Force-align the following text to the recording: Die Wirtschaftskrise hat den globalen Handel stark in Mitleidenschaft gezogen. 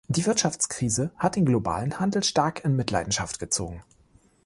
Die 0.07 0.25
Wirtschaftskrise 0.25 1.11
hat 1.15 1.35
den 1.35 1.45
globalen 1.45 1.99
Handel 1.99 2.23
stark 2.23 2.65
in 2.65 2.75
Mitleidenschaft 2.75 3.37
gezogen. 3.37 3.83